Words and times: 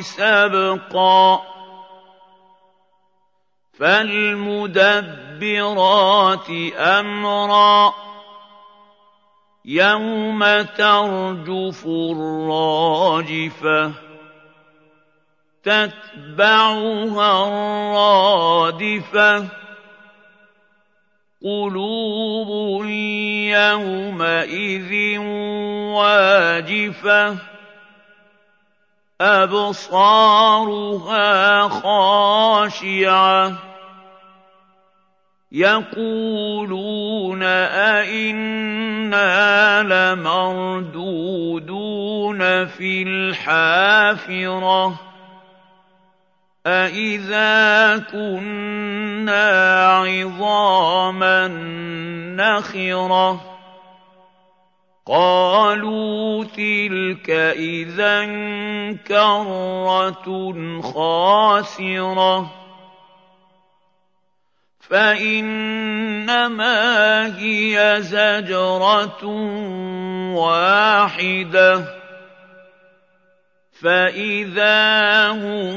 سبقا 0.00 1.42
فالمدبرات 3.78 4.90
أمرا 6.76 7.94
يوم 9.64 10.40
ترجف 10.62 11.86
الراجفة 11.86 13.92
تتبعها 15.62 17.48
الرادفة 17.48 19.48
قلوب 21.44 22.84
يومئذ 23.54 25.18
واجفة 25.92 27.36
أبصارها 29.20 30.08
خاشعة. 31.68 33.52
يقولون 35.52 37.42
أئنا 37.42 38.52
لمردودون 39.82 40.78
في 42.66 43.02
الحافرة. 43.02 44.94
أَإِذَا 46.66 47.98
كُنَّا 47.98 49.86
عِظَامًا 49.86 51.48
نَّخِرَةً. 52.36 53.51
قَالُوا 55.12 56.44
تِلْكَ 56.44 57.30
إِذًا 57.60 58.24
كَرَّةٌ 59.06 60.26
خَاسِرَةٌ 60.82 62.50
فَإِنَّمَا 64.80 66.76
هِيَ 67.38 67.96
زَجْرَةٌ 68.00 69.24
وَاحِدَةٌ 70.32 71.84
فَإِذَا 73.82 75.28
هُم 75.28 75.76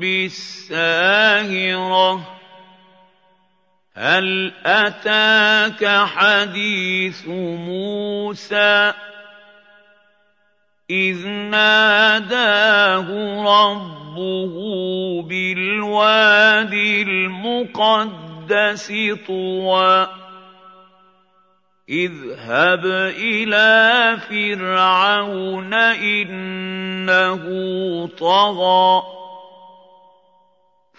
بِالسَّاهِرَةِ 0.00 1.58
هَلْ 3.98 4.52
أَتَاكَ 4.66 5.82
حَدِيثُ 6.06 7.26
مُوسَىٰ 7.66 8.92
إِذْ 10.90 11.26
نَادَاهُ 11.28 13.08
رَبُّهُ 13.42 14.54
بِالْوَادِ 15.22 16.72
الْمُقَدَّسِ 17.08 18.92
طُوًى 19.26 20.06
اذْهَبْ 21.88 22.86
إِلَىٰ 23.18 24.16
فِرْعَوْنَ 24.30 25.74
إِنَّهُ 25.74 27.42
طَغَىٰ 28.18 29.17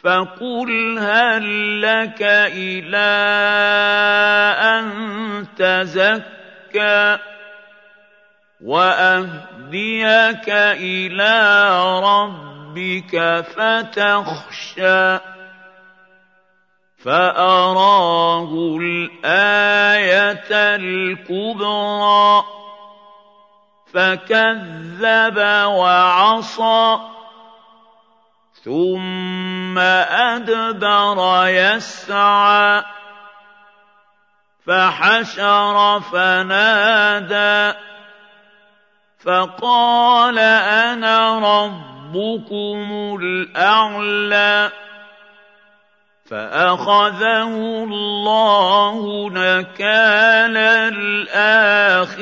فَقُلْ 0.04 1.00
هَل 1.00 1.46
لَّكَ 1.82 2.22
إِلَىٰ 2.56 3.20
أَن 4.60 4.86
تَزَكَّىٰ 5.58 7.18
وَأَهْدِيَكَ 8.64 10.50
إِلَىٰ 10.80 11.40
رَبِّكَ 12.00 13.44
فَتَخْشَىٰ 13.56 15.20
فَأَرَاهُ 17.04 18.78
الْآيَةَ 18.82 20.52
الْكُبْرَىٰ 20.76 22.44
فَكَذَّبَ 23.94 25.38
وَعَصَىٰ 25.68 27.19
ثُمَّ 28.64 29.78
أَدْبَرَ 29.78 31.48
يَسْعَىٰ 31.48 32.84
فَحَشَرَ 34.68 36.00
فَنَادَىٰ 36.00 37.74
فَقَالَ 39.26 40.40
أَنَا 40.40 41.40
رَبُّكُمُ 41.40 43.18
الْأَعْلَىٰ 43.22 44.72
فَأَخَذَهُ 46.30 47.84
اللَّهُ 47.84 49.30
نَكَالَ 49.30 50.58
الْآخِرَةِ 50.98 52.18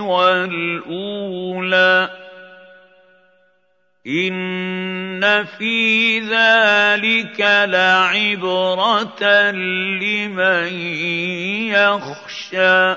وَالْأُولَىٰ 0.00 1.42
إِنَّ 4.06 5.44
فِي 5.58 6.20
ذَٰلِكَ 6.20 7.40
لَعِبْرَةً 7.70 9.50
لِّمَن 10.02 10.68
يَخْشَىٰ 11.70 12.96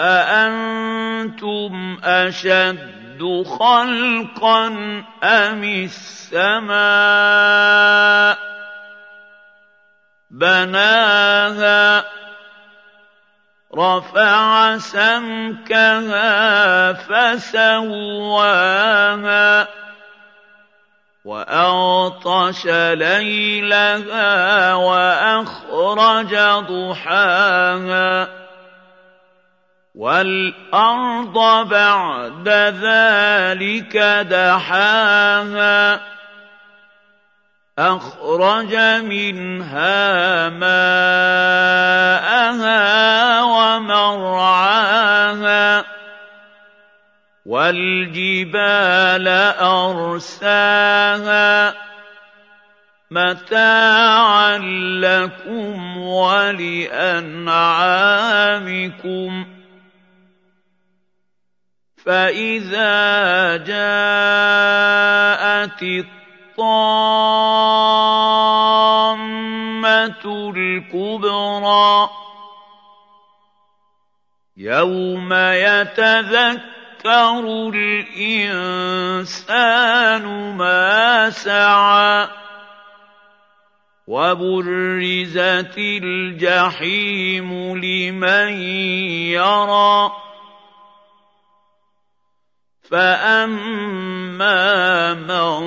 أَأَنتُمْ 0.00 1.98
أَشَدُّ 2.04 3.42
خَلْقًا 3.58 4.66
أَمِ 5.24 5.64
السَّمَاءُ 5.64 6.76
بَنَاهَا 10.30 12.04
رَفَعَ 13.76 14.78
سَمْكَهَا 14.78 16.32
فَسَوَّاهَا 16.92 17.76
وَأَغْطَشَ 21.24 22.66
لَيْلَهَا 22.96 24.74
وَأَخْرَجَ 24.74 26.34
ضُحَاهَا 26.70 28.28
وَالْأَرْضَ 29.94 31.68
بَعْدَ 31.68 32.48
ذَٰلِكَ 32.48 33.96
دَحَاهَا 34.30 36.15
أَخْرَجَ 37.78 38.74
مِنْهَا 39.04 40.48
مَاءَهَا 40.48 41.52
وَمَرْعَاهَا 43.76 45.84
وَالْجِبَالَ 47.46 49.28
أَرْسَاهَا 49.60 51.74
مَتَاعًا 53.10 54.58
لَّكُمْ 55.04 55.96
وَلِأَنْعَامِكُمْ 55.98 57.46
فَإِذَا 62.04 63.56
جَاءَتِ 63.56 64.66
الطَّامَّةُ 66.58 66.92
الْكُبْرَىٰ. 70.56 72.10
يَوْمَ 74.56 75.32
يَتَذَكَّرُ 75.32 76.64
الْإِنسَانُ 77.74 78.56
مَا 80.56 81.30
سَعَىٰ 81.30 82.28
وَبُرِّزَتِ 84.06 85.78
الْجَحِيمُ 85.78 87.76
لِمَن 87.76 88.48
يَرَىٰ. 89.36 90.10
فَأَمَّا 92.90 94.25
مَن 94.38 95.60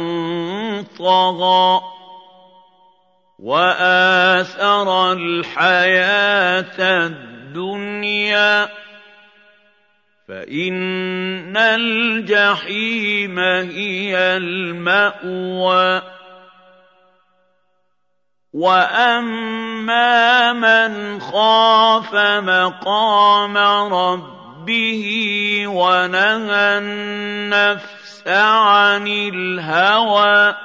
طَغَىٰ 0.84 1.82
وَآثَرَ 3.40 5.12
الْحَيَاةَ 5.14 6.80
الدُّنْيَا 6.80 8.70
فَإِنَّ 10.28 11.58
الْجَحِيمَ 11.58 13.40
هِيَ 13.40 14.18
الْمَأْوَىٰ 14.18 16.02
وَأَمَّا 18.54 20.14
مَنْ 20.54 21.20
خَافَ 21.22 22.16
مَقَامَ 22.44 23.58
رَبِّهِ 23.94 24.39
وَنَهَى 25.68 26.78
النَّفْسَ 26.78 28.24
عَنِ 28.28 29.08
الْهَوَىٰ 29.08 30.56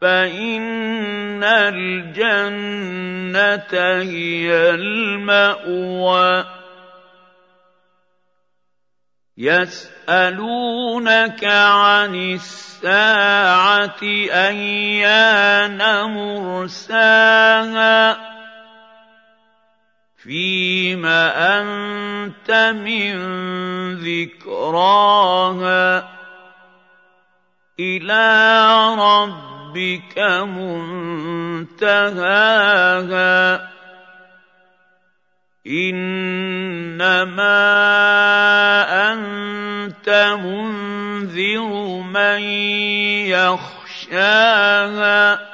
فَإِنَّ 0.00 1.44
الْجَنَّةَ 1.44 2.92
هِيَ 4.02 4.70
الْمَأْوَىٰ 4.70 6.44
يَسْأَلُونَكَ 9.38 11.44
عَنِ 11.44 12.14
السَّاعَةِ 12.14 14.02
أَيَّانَ 14.30 15.80
مُرْسَاهَا 16.14 18.16
فِيمَ 20.24 21.04
أَنتَ 21.04 22.48
مِن 22.80 23.12
ذِكْرَاهَا 24.00 26.08
إِلَىٰ 27.80 28.96
رَبِّكَ 28.98 30.18
مُنتَهَاهَا 30.48 32.08
إِنَّمَا 35.66 37.60
أَنتَ 39.12 40.08
مُنذِرُ 40.40 41.68
مَن 42.00 42.40
يَخْشَاهَا 43.28 45.53